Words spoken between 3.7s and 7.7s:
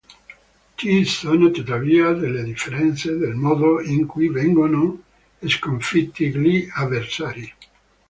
in cui vengono sconfitti gli avversari.